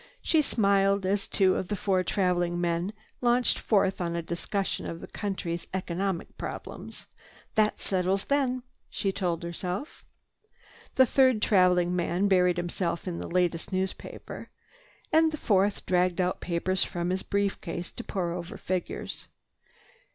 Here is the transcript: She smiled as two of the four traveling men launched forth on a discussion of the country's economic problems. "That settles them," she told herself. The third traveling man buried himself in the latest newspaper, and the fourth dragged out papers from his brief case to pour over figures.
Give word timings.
She 0.23 0.41
smiled 0.41 1.05
as 1.05 1.27
two 1.27 1.53
of 1.57 1.67
the 1.67 1.75
four 1.75 2.01
traveling 2.03 2.59
men 2.59 2.91
launched 3.21 3.59
forth 3.59 4.01
on 4.01 4.15
a 4.15 4.23
discussion 4.23 4.87
of 4.87 4.99
the 4.99 5.05
country's 5.05 5.67
economic 5.75 6.39
problems. 6.39 7.05
"That 7.53 7.79
settles 7.79 8.25
them," 8.25 8.63
she 8.89 9.11
told 9.11 9.43
herself. 9.43 10.03
The 10.95 11.05
third 11.05 11.39
traveling 11.39 11.95
man 11.95 12.27
buried 12.27 12.57
himself 12.57 13.07
in 13.07 13.19
the 13.19 13.27
latest 13.29 13.71
newspaper, 13.71 14.49
and 15.13 15.31
the 15.31 15.37
fourth 15.37 15.85
dragged 15.85 16.19
out 16.19 16.41
papers 16.41 16.83
from 16.83 17.11
his 17.11 17.21
brief 17.21 17.61
case 17.61 17.91
to 17.91 18.03
pour 18.03 18.31
over 18.33 18.57
figures. 18.57 19.27